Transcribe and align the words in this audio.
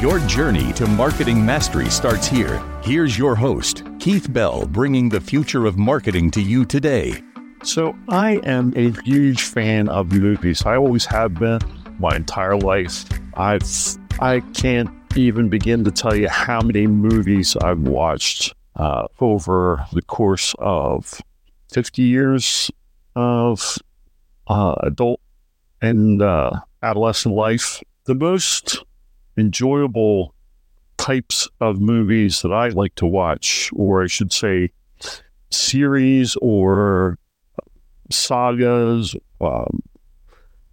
Your 0.00 0.20
journey 0.20 0.72
to 0.74 0.86
marketing 0.86 1.44
mastery 1.44 1.90
starts 1.90 2.28
here. 2.28 2.62
Here's 2.84 3.18
your 3.18 3.34
host, 3.34 3.82
Keith 3.98 4.32
Bell, 4.32 4.64
bringing 4.64 5.08
the 5.08 5.20
future 5.20 5.66
of 5.66 5.76
marketing 5.76 6.30
to 6.30 6.40
you 6.40 6.64
today. 6.64 7.20
So, 7.64 7.98
I 8.08 8.34
am 8.44 8.72
a 8.76 8.92
huge 9.02 9.42
fan 9.42 9.88
of 9.88 10.12
movies. 10.12 10.64
I 10.64 10.76
always 10.76 11.04
have 11.06 11.34
been 11.34 11.58
my 11.98 12.14
entire 12.14 12.56
life. 12.56 13.06
I've 13.34 13.64
I 14.20 14.38
can't 14.54 14.88
even 15.16 15.48
begin 15.48 15.82
to 15.82 15.90
tell 15.90 16.14
you 16.14 16.28
how 16.28 16.60
many 16.60 16.86
movies 16.86 17.56
I've 17.56 17.80
watched 17.80 18.54
uh, 18.76 19.08
over 19.18 19.84
the 19.92 20.02
course 20.02 20.54
of 20.60 21.20
50 21.72 22.02
years 22.02 22.70
of 23.16 23.78
uh, 24.46 24.76
adult 24.78 25.18
and 25.82 26.22
uh, 26.22 26.52
adolescent 26.84 27.34
life. 27.34 27.82
The 28.04 28.14
most 28.14 28.84
enjoyable 29.38 30.34
types 30.96 31.48
of 31.60 31.80
movies 31.80 32.42
that 32.42 32.52
I 32.52 32.68
like 32.68 32.94
to 32.96 33.06
watch, 33.06 33.70
or 33.74 34.02
I 34.02 34.06
should 34.06 34.32
say, 34.32 34.70
series 35.50 36.36
or 36.36 37.18
sagas. 38.10 39.14
Um, 39.40 39.82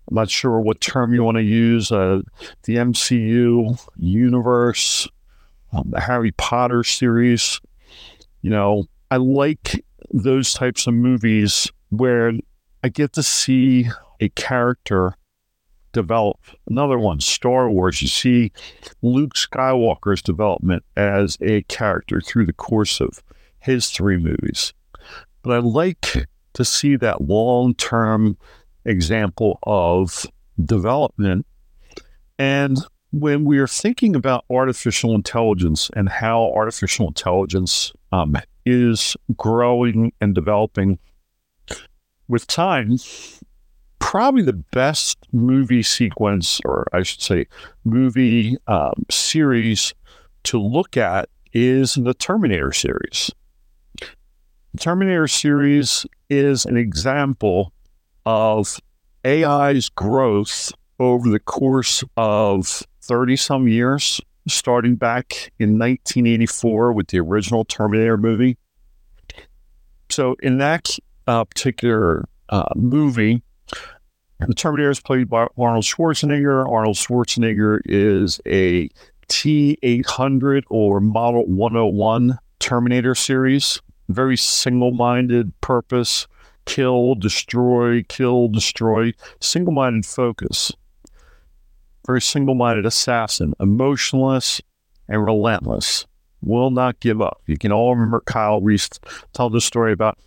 I'm 0.07 0.15
not 0.15 0.29
sure 0.29 0.59
what 0.59 0.81
term 0.81 1.13
you 1.13 1.23
want 1.23 1.37
to 1.37 1.43
use. 1.43 1.91
Uh, 1.91 2.21
the 2.63 2.75
MCU 2.75 3.79
universe, 3.97 5.07
um, 5.73 5.89
the 5.89 6.01
Harry 6.01 6.31
Potter 6.31 6.83
series. 6.83 7.59
You 8.41 8.51
know, 8.51 8.85
I 9.09 9.17
like 9.17 9.83
those 10.11 10.53
types 10.53 10.85
of 10.87 10.93
movies 10.93 11.71
where 11.89 12.33
I 12.83 12.89
get 12.89 13.13
to 13.13 13.23
see 13.23 13.87
a 14.19 14.29
character 14.29 15.15
develop. 15.95 16.37
Another 16.69 16.99
one, 16.99 17.21
Star 17.21 17.69
Wars. 17.69 18.01
You 18.01 18.09
see 18.09 18.51
Luke 19.01 19.33
Skywalker's 19.33 20.21
development 20.21 20.83
as 20.97 21.37
a 21.41 21.61
character 21.63 22.19
through 22.19 22.45
the 22.45 22.53
course 22.53 22.99
of 22.99 23.23
his 23.59 23.89
three 23.89 24.17
movies. 24.17 24.73
But 25.41 25.53
I 25.53 25.59
like 25.59 26.27
to 26.53 26.65
see 26.65 26.97
that 26.97 27.21
long 27.21 27.73
term 27.75 28.37
example 28.83 29.57
of 29.63 30.25
development. 30.63 31.45
And 32.37 32.77
when 33.11 33.45
we 33.45 33.57
are 33.59 33.67
thinking 33.67 34.15
about 34.15 34.43
artificial 34.49 35.15
intelligence 35.15 35.89
and 35.95 36.09
how 36.09 36.51
artificial 36.53 37.07
intelligence 37.07 37.93
um, 38.11 38.35
is 38.65 39.15
growing 39.37 40.11
and 40.19 40.35
developing 40.35 40.99
with 42.27 42.47
time, 42.47 42.97
probably 44.05 44.43
the 44.43 44.53
best 44.53 45.17
movie 45.31 45.81
sequence, 45.81 46.61
or 46.63 46.85
I 46.93 47.01
should 47.01 47.23
say, 47.23 47.47
movie 47.85 48.55
um, 48.67 49.03
series 49.09 49.95
to 50.43 50.61
look 50.61 50.95
at 50.95 51.27
is 51.53 51.95
the 51.95 52.13
Terminator 52.13 52.71
series. 52.71 53.31
The 53.99 54.77
Terminator 54.79 55.27
series 55.27 56.05
is 56.29 56.67
an 56.67 56.77
example 56.77 57.73
of 58.27 58.79
AI's 59.25 59.89
growth 59.89 60.71
over 60.99 61.27
the 61.27 61.39
course 61.39 62.03
of 62.15 62.83
30 63.01 63.35
some 63.35 63.67
years, 63.67 64.21
starting 64.47 64.97
back 64.97 65.51
in 65.57 65.79
1984 65.79 66.93
with 66.93 67.07
the 67.07 67.19
original 67.19 67.65
Terminator 67.65 68.17
movie. 68.17 68.55
So, 70.11 70.35
in 70.43 70.59
that 70.59 70.95
uh, 71.25 71.45
particular 71.45 72.29
uh, 72.49 72.69
movie, 72.75 73.41
the 74.39 74.53
Terminator 74.53 74.89
is 74.89 74.99
played 74.99 75.29
by 75.29 75.47
Arnold 75.57 75.83
Schwarzenegger. 75.83 76.69
Arnold 76.69 76.97
Schwarzenegger 76.97 77.79
is 77.85 78.39
a 78.45 78.89
T 79.27 79.77
800 79.81 80.65
or 80.69 80.99
Model 80.99 81.45
101 81.45 82.37
Terminator 82.59 83.15
series. 83.15 83.81
Very 84.09 84.37
single 84.37 84.91
minded 84.91 85.59
purpose 85.61 86.27
kill, 86.65 87.15
destroy, 87.15 88.03
kill, 88.03 88.47
destroy. 88.47 89.13
Single 89.39 89.73
minded 89.73 90.05
focus. 90.05 90.71
Very 92.05 92.21
single 92.21 92.55
minded 92.55 92.85
assassin, 92.85 93.53
emotionless 93.59 94.61
and 95.07 95.23
relentless. 95.23 96.05
Will 96.41 96.69
not 96.69 96.99
give 96.99 97.21
up. 97.21 97.41
You 97.47 97.57
can 97.57 97.71
all 97.71 97.95
remember 97.95 98.21
Kyle 98.21 98.61
Reese 98.61 98.89
tell 99.33 99.49
the 99.49 99.61
story 99.61 99.93
about 99.93 100.19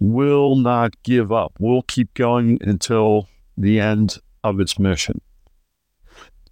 will 0.00 0.56
not 0.56 0.94
give 1.02 1.32
up. 1.32 1.52
Will 1.58 1.82
keep 1.82 2.14
going 2.14 2.58
until 2.62 3.28
the 3.56 3.80
end 3.80 4.18
of 4.44 4.60
its 4.60 4.78
mission. 4.78 5.20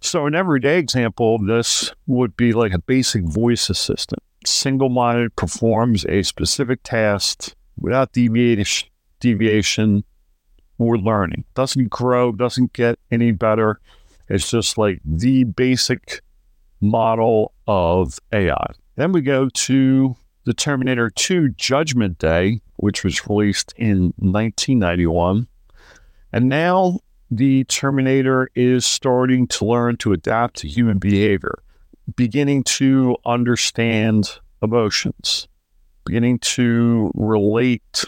So, 0.01 0.27
an 0.27 0.35
everyday 0.35 0.77
example 0.77 1.39
this 1.39 1.91
would 2.05 2.37
be 2.37 2.53
like 2.53 2.73
a 2.73 2.79
basic 2.79 3.23
voice 3.23 3.69
assistant. 3.69 4.21
Single 4.45 4.89
minded 4.89 5.35
performs 5.35 6.05
a 6.05 6.21
specific 6.21 6.81
task 6.83 7.55
without 7.77 8.11
deviation, 8.11 8.89
deviation 9.19 10.03
or 10.77 10.97
learning. 10.97 11.45
Doesn't 11.55 11.89
grow, 11.89 12.31
doesn't 12.31 12.73
get 12.73 12.99
any 13.09 13.31
better. 13.31 13.79
It's 14.29 14.49
just 14.49 14.77
like 14.77 15.01
the 15.03 15.43
basic 15.43 16.21
model 16.81 17.53
of 17.67 18.19
AI. 18.31 18.67
Then 18.95 19.11
we 19.11 19.21
go 19.21 19.49
to 19.49 20.15
the 20.45 20.53
Terminator 20.53 21.09
2 21.09 21.49
Judgment 21.49 22.19
Day, 22.19 22.61
which 22.77 23.03
was 23.03 23.27
released 23.27 23.73
in 23.77 24.13
1991. 24.17 25.47
And 26.35 26.49
now 26.49 26.99
the 27.31 27.63
Terminator 27.63 28.49
is 28.55 28.85
starting 28.85 29.47
to 29.47 29.63
learn 29.63 29.95
to 29.97 30.11
adapt 30.11 30.57
to 30.57 30.67
human 30.67 30.97
behavior, 30.97 31.63
beginning 32.17 32.65
to 32.65 33.15
understand 33.25 34.37
emotions, 34.61 35.47
beginning 36.05 36.39
to 36.39 37.09
relate 37.15 38.03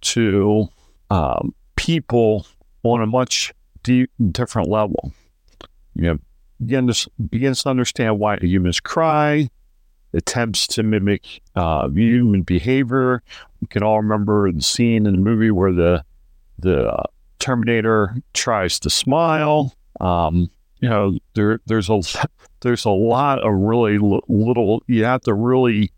to 0.00 0.68
um, 1.10 1.54
people 1.76 2.46
on 2.82 3.02
a 3.02 3.06
much 3.06 3.52
deep, 3.82 4.10
different 4.32 4.70
level. 4.70 5.12
You 5.94 6.02
know, 6.02 6.18
begins, 6.64 7.08
begins 7.28 7.64
to 7.64 7.68
understand 7.68 8.18
why 8.18 8.38
humans 8.38 8.80
cry, 8.80 9.50
attempts 10.14 10.66
to 10.68 10.82
mimic 10.82 11.42
uh, 11.56 11.90
human 11.90 12.40
behavior. 12.40 13.22
We 13.60 13.66
can 13.66 13.82
all 13.82 14.00
remember 14.00 14.50
the 14.50 14.62
scene 14.62 15.04
in 15.04 15.12
the 15.12 15.20
movie 15.20 15.50
where 15.50 15.74
the 15.74 16.04
the 16.58 16.88
uh, 16.88 17.02
Terminator 17.40 18.16
tries 18.34 18.78
to 18.80 18.90
smile. 18.90 19.74
Um, 20.00 20.50
you 20.80 20.88
know, 20.88 21.18
there 21.34 21.60
there's 21.66 21.90
a 21.90 22.00
there's 22.60 22.84
a 22.84 22.90
lot 22.90 23.40
of 23.40 23.52
really 23.52 23.98
little. 23.98 24.82
You 24.86 25.04
have 25.04 25.22
to 25.22 25.34
really 25.34 25.92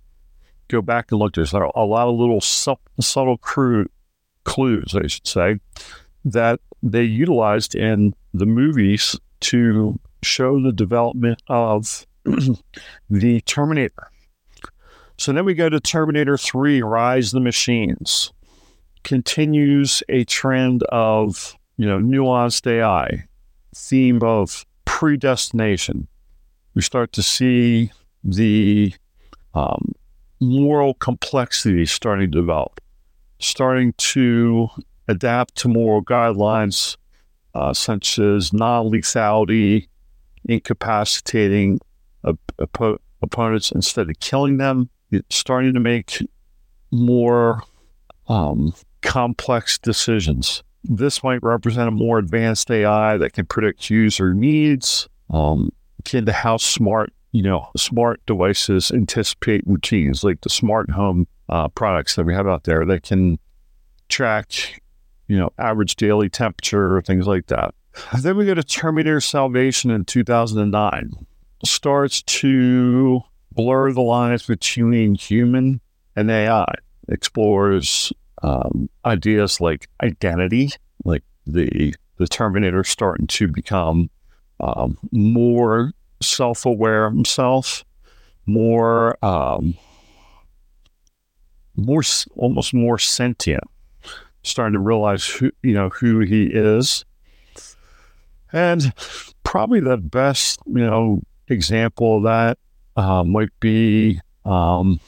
go 0.68 0.80
back 0.80 1.12
and 1.12 1.20
look. 1.20 1.34
There's 1.34 1.52
a 1.52 1.58
lot 1.58 2.08
of 2.08 2.16
little 2.16 2.40
su- 2.40 2.76
subtle 3.00 3.38
clues, 3.38 4.94
I 4.94 5.06
should 5.06 5.26
say, 5.26 5.60
that 6.24 6.60
they 6.82 7.02
utilized 7.02 7.74
in 7.74 8.14
the 8.32 8.46
movies 8.46 9.18
to 9.40 10.00
show 10.22 10.60
the 10.62 10.72
development 10.72 11.42
of 11.48 12.06
the 13.10 13.40
Terminator. 13.42 14.08
So 15.18 15.32
then 15.32 15.44
we 15.44 15.54
go 15.54 15.68
to 15.68 15.78
Terminator 15.78 16.36
3 16.36 16.82
Rise 16.82 17.28
of 17.28 17.38
the 17.38 17.44
Machines 17.44 18.32
continues 19.04 20.02
a 20.08 20.24
trend 20.24 20.82
of, 20.84 21.56
you 21.76 21.86
know, 21.86 21.98
nuanced 21.98 22.66
AI, 22.66 23.24
theme 23.74 24.22
of 24.22 24.64
predestination. 24.84 26.08
We 26.74 26.82
start 26.82 27.12
to 27.12 27.22
see 27.22 27.90
the 28.24 28.94
um, 29.54 29.92
moral 30.40 30.94
complexity 30.94 31.86
starting 31.86 32.30
to 32.30 32.40
develop, 32.40 32.80
starting 33.38 33.92
to 33.98 34.68
adapt 35.08 35.56
to 35.56 35.68
moral 35.68 36.02
guidelines 36.02 36.96
uh, 37.54 37.72
such 37.72 38.18
as 38.18 38.52
non 38.52 38.90
lethality, 38.90 39.88
incapacitating 40.44 41.80
op- 42.24 43.00
opponents 43.20 43.70
instead 43.72 44.08
of 44.08 44.18
killing 44.20 44.56
them. 44.56 44.88
It's 45.10 45.36
starting 45.36 45.74
to 45.74 45.80
make 45.80 46.18
more 46.90 47.62
um, 48.28 48.74
complex 49.02 49.78
decisions. 49.78 50.62
This 50.84 51.22
might 51.22 51.42
represent 51.42 51.88
a 51.88 51.92
more 51.92 52.18
advanced 52.18 52.70
AI 52.70 53.16
that 53.16 53.32
can 53.32 53.46
predict 53.46 53.90
user 53.90 54.34
needs, 54.34 55.08
um, 55.30 55.70
akin 56.00 56.26
to 56.26 56.32
how 56.32 56.56
smart, 56.56 57.12
you 57.32 57.42
know, 57.42 57.70
smart 57.76 58.20
devices 58.26 58.90
anticipate 58.90 59.62
routines, 59.66 60.24
like 60.24 60.40
the 60.40 60.50
smart 60.50 60.90
home 60.90 61.26
uh, 61.48 61.68
products 61.68 62.16
that 62.16 62.24
we 62.24 62.34
have 62.34 62.48
out 62.48 62.64
there 62.64 62.84
that 62.86 63.02
can 63.02 63.38
track, 64.08 64.80
you 65.28 65.36
know, 65.36 65.50
average 65.58 65.96
daily 65.96 66.28
temperature 66.28 66.96
or 66.96 67.02
things 67.02 67.26
like 67.26 67.46
that. 67.46 67.74
Then 68.18 68.36
we 68.36 68.46
go 68.46 68.54
to 68.54 68.62
Terminator 68.62 69.20
Salvation 69.20 69.90
in 69.90 70.04
2009. 70.04 71.12
Starts 71.64 72.22
to 72.22 73.20
blur 73.52 73.92
the 73.92 74.00
lines 74.00 74.46
between 74.46 75.14
human 75.14 75.80
and 76.16 76.30
AI. 76.30 76.74
Explores 77.08 78.12
um, 78.42 78.88
ideas 79.04 79.60
like 79.60 79.88
identity, 80.02 80.70
like 81.04 81.22
the 81.46 81.94
the 82.18 82.26
Terminator 82.26 82.84
starting 82.84 83.26
to 83.26 83.48
become 83.48 84.10
um, 84.60 84.98
more 85.10 85.92
self-aware 86.20 87.10
himself, 87.10 87.84
more 88.46 89.24
um, 89.24 89.74
more 91.76 92.02
almost 92.36 92.74
more 92.74 92.98
sentient, 92.98 93.64
starting 94.42 94.74
to 94.74 94.78
realize 94.78 95.26
who 95.26 95.50
you 95.62 95.74
know 95.74 95.88
who 95.88 96.20
he 96.20 96.46
is, 96.46 97.04
and 98.52 98.92
probably 99.44 99.80
the 99.80 99.96
best 99.96 100.60
you 100.66 100.84
know 100.84 101.22
example 101.48 102.18
of 102.18 102.22
that 102.24 102.58
uh, 102.96 103.24
might 103.24 103.50
be 103.60 104.20
um, 104.44 105.00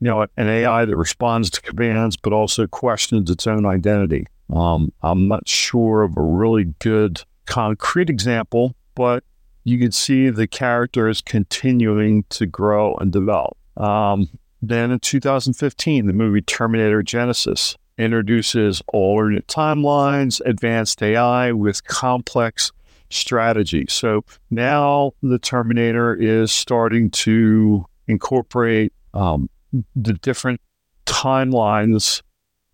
you 0.00 0.08
know, 0.08 0.26
an 0.36 0.48
AI 0.48 0.84
that 0.84 0.96
responds 0.96 1.50
to 1.50 1.62
commands, 1.62 2.16
but 2.16 2.32
also 2.32 2.66
questions 2.66 3.30
its 3.30 3.46
own 3.46 3.64
identity. 3.64 4.26
Um, 4.52 4.92
I'm 5.02 5.28
not 5.28 5.48
sure 5.48 6.02
of 6.02 6.16
a 6.16 6.22
really 6.22 6.64
good 6.78 7.22
concrete 7.46 8.10
example, 8.10 8.74
but 8.94 9.24
you 9.64 9.78
can 9.78 9.92
see 9.92 10.30
the 10.30 10.46
character 10.46 11.08
is 11.08 11.20
continuing 11.20 12.24
to 12.30 12.46
grow 12.46 12.94
and 12.96 13.10
develop. 13.10 13.56
Um, 13.76 14.28
then 14.62 14.90
in 14.90 15.00
2015, 15.00 16.06
the 16.06 16.12
movie 16.12 16.42
Terminator 16.42 17.02
Genisys 17.02 17.76
introduces 17.98 18.82
alternate 18.88 19.46
timelines, 19.46 20.40
advanced 20.44 21.02
AI 21.02 21.52
with 21.52 21.84
complex 21.84 22.72
strategy. 23.10 23.86
So 23.88 24.24
now 24.50 25.12
the 25.22 25.38
Terminator 25.38 26.14
is 26.14 26.52
starting 26.52 27.10
to 27.10 27.86
incorporate 28.06 28.92
um, 29.14 29.48
the 29.94 30.12
different 30.14 30.60
timelines 31.06 32.22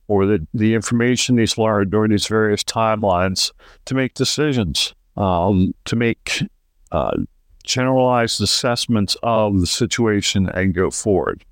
or 0.09 0.27
the, 0.27 0.47
the 0.53 0.75
information 0.75 1.39
he's 1.39 1.57
learned 1.57 1.91
during 1.91 2.11
these 2.11 2.27
various 2.27 2.63
timelines 2.65 3.53
to 3.85 3.95
make 3.95 4.15
decisions, 4.15 4.95
um, 5.17 5.75
to 5.85 5.97
make 5.97 6.43
uh, 6.91 7.17
generalized 7.65 8.41
assessments 8.41 9.17
of 9.23 9.61
the 9.61 9.67
situation 9.67 10.49
and 10.51 10.75
go 10.75 10.91
forward. 10.91 11.45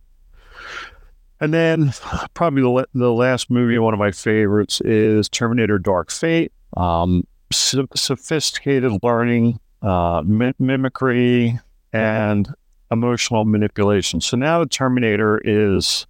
And 1.41 1.55
then 1.55 1.95
probably 2.35 2.63
the, 2.63 2.87
the 2.93 3.13
last 3.13 3.51
movie, 3.51 3.79
one 3.79 3.95
of 3.95 4.01
my 4.01 4.11
favorites, 4.11 4.81
is 4.83 5.29
Terminator 5.29 5.79
Dark 5.79 6.11
Fate. 6.11 6.53
Um, 6.77 7.27
so- 7.51 7.87
sophisticated 7.95 8.93
learning, 9.03 9.59
uh, 9.81 10.23
mimicry, 10.27 11.59
and 11.93 12.49
emotional 12.91 13.45
manipulation. 13.45 14.21
So 14.21 14.37
now 14.37 14.61
the 14.61 14.69
Terminator 14.69 15.41
is, 15.45 16.07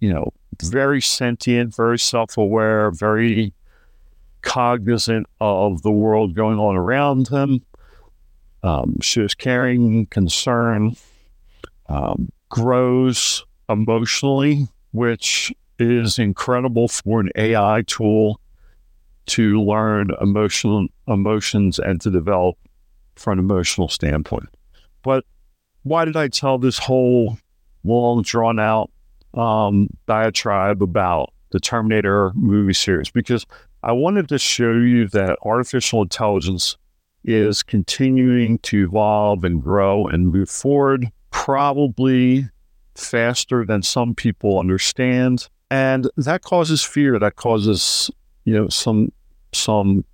you 0.00 0.12
know, 0.12 0.32
very 0.62 1.00
sentient, 1.00 1.74
very 1.74 1.98
self 1.98 2.36
aware, 2.36 2.90
very 2.90 3.52
cognizant 4.42 5.26
of 5.40 5.82
the 5.82 5.90
world 5.90 6.34
going 6.34 6.58
on 6.58 6.76
around 6.76 7.28
him. 7.28 7.64
Um, 8.64 9.00
shows 9.00 9.34
caring, 9.34 10.06
concern, 10.06 10.94
um, 11.88 12.30
grows 12.48 13.44
emotionally, 13.68 14.68
which 14.92 15.52
is 15.80 16.18
incredible 16.18 16.86
for 16.86 17.20
an 17.20 17.30
AI 17.34 17.82
tool 17.86 18.40
to 19.26 19.60
learn 19.60 20.10
emotional 20.20 20.86
emotions 21.08 21.78
and 21.78 22.00
to 22.00 22.10
develop 22.10 22.56
from 23.16 23.38
an 23.38 23.44
emotional 23.44 23.88
standpoint. 23.88 24.48
But 25.02 25.24
why 25.82 26.04
did 26.04 26.16
I 26.16 26.28
tell 26.28 26.58
this 26.58 26.78
whole 26.78 27.38
long 27.84 28.22
drawn 28.22 28.58
out 28.58 28.90
um, 29.34 29.88
diatribe 30.06 30.82
about 30.82 31.32
the 31.50 31.60
Terminator 31.60 32.32
movie 32.34 32.72
series? 32.72 33.10
Because 33.10 33.46
I 33.82 33.92
wanted 33.92 34.28
to 34.28 34.38
show 34.38 34.72
you 34.72 35.08
that 35.08 35.38
artificial 35.42 36.02
intelligence 36.02 36.76
is 37.24 37.62
continuing 37.62 38.58
to 38.58 38.84
evolve 38.84 39.44
and 39.44 39.62
grow 39.62 40.06
and 40.06 40.32
move 40.32 40.50
forward, 40.50 41.10
probably 41.30 42.48
faster 42.94 43.64
than 43.64 43.82
some 43.82 44.14
people 44.14 44.58
understand. 44.58 45.48
And 45.70 46.08
that 46.16 46.42
causes 46.42 46.82
fear. 46.82 47.18
That 47.18 47.36
causes, 47.36 48.10
you 48.44 48.54
know, 48.54 48.68
some 48.68 49.10
some 49.54 50.04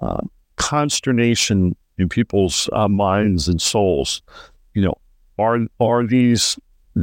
uh, 0.00 0.20
consternation 0.56 1.74
in 1.98 2.08
people's 2.08 2.68
uh, 2.72 2.88
minds 2.88 3.48
and 3.48 3.60
souls 3.60 4.22
you 4.74 4.82
know, 4.82 4.94
are 5.38 5.60
are 5.80 6.06
these 6.06 6.58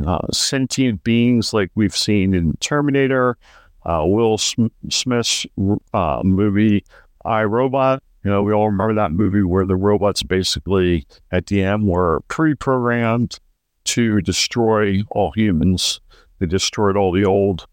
uh, 0.06 0.27
sentient 0.31 1.04
beings 1.04 1.54
like 1.54 1.71
we've 1.75 1.95
seen 1.95 2.33
in 2.33 2.54
Terminator, 2.57 3.38
uh, 3.86 4.04
Will 4.06 4.38
Smith's 4.38 5.45
uh, 5.94 6.21
movie 6.24 6.83
I 7.25 7.44
Robot? 7.44 8.04
You 8.24 8.31
know, 8.31 8.44
we 8.44 8.54
all 8.54 8.69
remember 8.69 8.95
that 8.95 9.13
movie 9.13 9.44
where 9.44 9.66
the 9.66 9.77
robots 9.77 10.24
basically 10.24 11.07
at 11.31 11.48
the 11.48 11.63
end 11.63 11.88
were 11.88 12.19
pre-programmed 12.27 13.39
to 13.86 14.21
destroy 14.21 15.01
all 15.12 15.31
humans. 15.31 16.01
They 16.39 16.45
destroyed 16.45 16.98
all 16.98 17.12
the 17.12 17.25
old 17.25 17.66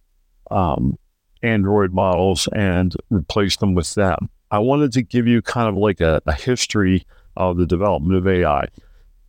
um, 0.51 0.97
Android 1.43 1.93
models 1.93 2.49
and 2.53 2.95
replaced 3.11 3.61
them 3.61 3.75
with 3.75 3.95
them. 3.95 4.31
I 4.51 4.61
wanted 4.61 4.93
to 4.93 5.03
give 5.03 5.27
you 5.27 5.43
kind 5.43 5.69
of 5.69 5.77
like 5.77 6.01
a, 6.01 6.23
a 6.27 6.33
history 6.33 7.05
of 7.37 7.57
the 7.57 7.67
development 7.67 8.15
of 8.15 8.27
AI 8.29 8.69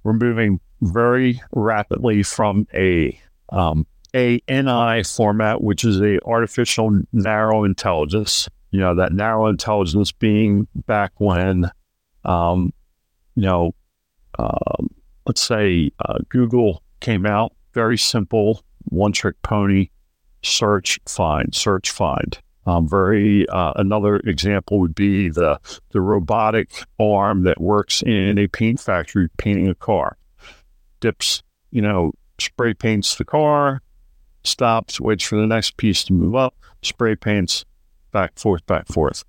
we're 0.07 0.13
moving 0.13 0.61
very 0.79 1.41
rapidly 1.51 2.23
from 2.23 2.65
a 2.73 3.19
um, 3.49 3.85
a 4.15 4.41
NI 4.47 5.03
format, 5.03 5.61
which 5.61 5.83
is 5.83 5.99
a 5.99 6.17
artificial 6.25 7.01
narrow 7.11 7.65
intelligence. 7.65 8.47
You 8.71 8.79
know 8.79 8.95
that 8.95 9.11
narrow 9.11 9.47
intelligence 9.47 10.13
being 10.13 10.65
back 10.85 11.11
when, 11.17 11.69
um, 12.23 12.71
you 13.35 13.41
know, 13.41 13.75
uh, 14.39 14.83
let's 15.25 15.41
say 15.41 15.91
uh, 15.99 16.19
Google 16.29 16.81
came 17.01 17.25
out, 17.25 17.51
very 17.73 17.97
simple, 17.97 18.63
one 18.85 19.11
trick 19.11 19.35
pony, 19.41 19.89
search, 20.41 21.01
find, 21.05 21.53
search, 21.53 21.91
find. 21.91 22.39
Um, 22.67 22.87
very 22.87 23.47
uh, 23.47 23.71
another 23.77 24.17
example 24.17 24.79
would 24.81 24.93
be 24.93 25.29
the 25.29 25.57
the 25.91 26.01
robotic 26.01 26.69
arm 26.99 27.43
that 27.43 27.61
works 27.61 28.03
in 28.03 28.37
a 28.37 28.47
paint 28.47 28.81
factory 28.81 29.29
painting 29.37 29.69
a 29.69 29.75
car. 29.75 30.17
Dips, 30.99 31.43
you 31.71 31.81
know, 31.81 32.11
spray 32.39 32.73
paints 32.73 33.15
the 33.15 33.23
car, 33.23 33.81
stops, 34.43 34.99
waits 34.99 35.23
for 35.23 35.37
the 35.37 35.47
next 35.47 35.77
piece 35.77 36.03
to 36.03 36.13
move 36.13 36.35
up, 36.35 36.55
spray 36.81 37.15
paints, 37.15 37.63
back 38.11 38.37
forth, 38.37 38.65
back 38.65 38.85
forth. 38.87 39.23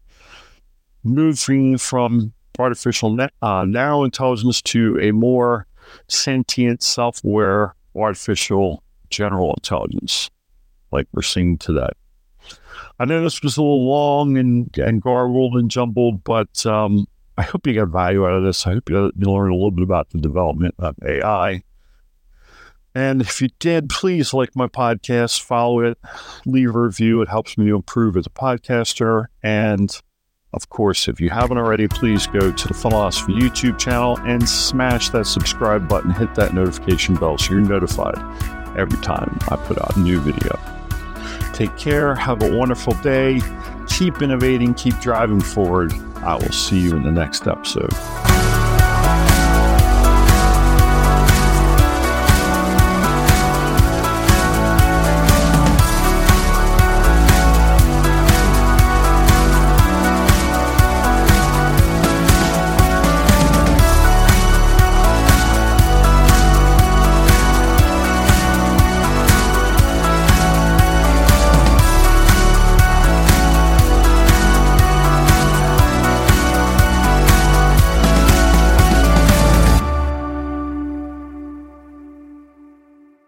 Moving 1.04 1.78
from 1.78 2.32
artificial 2.58 3.16
uh, 3.40 3.64
narrow 3.64 4.02
intelligence 4.02 4.60
to 4.62 4.98
a 5.00 5.12
more 5.12 5.68
sentient, 6.08 6.82
self-aware 6.82 7.76
artificial 7.94 8.82
general 9.10 9.54
intelligence, 9.54 10.28
like 10.90 11.06
we're 11.12 11.22
seeing 11.22 11.56
today. 11.56 11.90
I 12.98 13.04
know 13.04 13.22
this 13.22 13.42
was 13.42 13.56
a 13.56 13.62
little 13.62 13.88
long 13.88 14.36
and, 14.36 14.76
and 14.78 15.00
garbled 15.00 15.54
and 15.54 15.70
jumbled, 15.70 16.24
but 16.24 16.66
um, 16.66 17.06
I 17.36 17.42
hope 17.42 17.66
you 17.66 17.74
got 17.74 17.88
value 17.88 18.26
out 18.26 18.34
of 18.34 18.44
this. 18.44 18.66
I 18.66 18.74
hope 18.74 18.90
you, 18.90 19.12
you 19.16 19.30
learn 19.30 19.50
a 19.50 19.54
little 19.54 19.70
bit 19.70 19.84
about 19.84 20.10
the 20.10 20.18
development 20.18 20.74
of 20.78 20.96
AI. 21.06 21.62
And 22.94 23.20
if 23.20 23.40
you 23.40 23.48
did, 23.60 23.88
please 23.88 24.34
like 24.34 24.56
my 24.56 24.66
podcast, 24.66 25.40
follow 25.40 25.80
it, 25.80 25.98
leave 26.46 26.74
a 26.74 26.80
review. 26.80 27.22
It 27.22 27.28
helps 27.28 27.56
me 27.56 27.66
to 27.66 27.76
improve 27.76 28.16
as 28.16 28.26
a 28.26 28.30
podcaster. 28.30 29.26
And 29.42 29.96
of 30.52 30.68
course, 30.70 31.06
if 31.06 31.20
you 31.20 31.30
haven't 31.30 31.58
already, 31.58 31.86
please 31.86 32.26
go 32.26 32.50
to 32.50 32.68
the 32.68 32.74
Funnelosophy 32.74 33.38
YouTube 33.38 33.78
channel 33.78 34.18
and 34.20 34.48
smash 34.48 35.10
that 35.10 35.26
subscribe 35.26 35.88
button, 35.88 36.10
hit 36.10 36.34
that 36.34 36.54
notification 36.54 37.14
bell 37.14 37.38
so 37.38 37.52
you're 37.52 37.60
notified 37.60 38.18
every 38.76 39.00
time 39.02 39.38
I 39.48 39.56
put 39.56 39.78
out 39.78 39.96
a 39.96 40.00
new 40.00 40.20
video. 40.20 40.77
Take 41.58 41.76
care. 41.76 42.14
Have 42.14 42.40
a 42.40 42.56
wonderful 42.56 42.92
day. 43.02 43.40
Keep 43.88 44.22
innovating. 44.22 44.74
Keep 44.74 45.00
driving 45.00 45.40
forward. 45.40 45.92
I 46.18 46.36
will 46.36 46.52
see 46.52 46.78
you 46.78 46.94
in 46.94 47.02
the 47.02 47.10
next 47.10 47.48
episode. 47.48 47.92